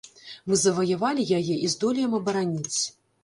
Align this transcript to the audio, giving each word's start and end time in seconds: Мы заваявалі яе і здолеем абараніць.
Мы 0.51 0.55
заваявалі 0.61 1.27
яе 1.39 1.55
і 1.67 1.71
здолеем 1.75 2.17
абараніць. 2.21 2.79